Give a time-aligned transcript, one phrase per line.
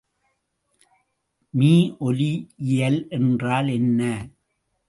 [1.53, 4.01] மீஒலியியல் என்றால் என்ன?